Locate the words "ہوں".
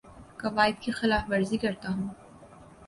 1.89-2.07